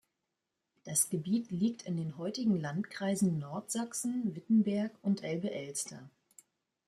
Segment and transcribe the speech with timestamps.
[0.83, 6.09] Das Gebiet liegt in den heutigen Landkreisen Nordsachsen, Wittenberg und Elbe-Elster.